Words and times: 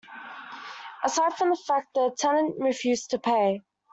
Aside 1.03 1.35
from 1.35 1.51
the 1.51 1.55
fact, 1.55 1.93
the 1.93 2.09
tenant 2.17 2.55
refused 2.57 3.11
to 3.11 3.19
pay. 3.19 3.61